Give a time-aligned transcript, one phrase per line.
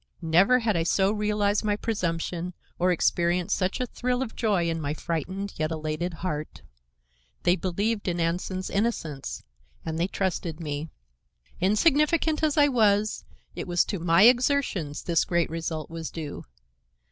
[0.23, 4.81] Never had I so realized my presumption or experienced such a thrill of joy in
[4.81, 6.63] my frightened yet elated heart.
[7.43, 9.43] They believed in Anson's innocence
[9.85, 10.89] and they trusted me.
[11.59, 13.25] Insignificant as I was,
[13.55, 16.45] it was to my exertions this great result was due.